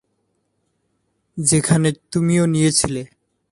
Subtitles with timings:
[1.37, 3.01] যেখানে তুমিও নিয়েছিলে।